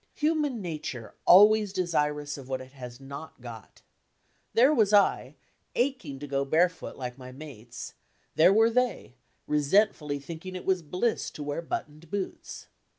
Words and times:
Human 0.15 0.63
nature 0.63 1.13
always 1.27 1.71
desirous 1.71 2.35
of 2.35 2.49
what 2.49 2.59
it 2.59 2.71
has 2.71 2.99
not 2.99 3.39
got! 3.39 3.83
There 4.55 4.73
was 4.73 4.93
I, 4.93 5.35
aching 5.75 6.17
to 6.17 6.25
go 6.25 6.43
barefoot 6.43 6.95
like 6.97 7.19
my 7.19 7.31
mates; 7.31 7.93
there 8.33 8.51
were 8.51 8.71
they, 8.71 9.13
resentfully 9.45 10.17
thinking 10.17 10.55
it 10.55 10.65
was 10.65 10.81
bliss 10.81 11.29
to 11.29 11.43
wear 11.43 11.61
buttoned 11.61 12.09
boots! 12.09 12.65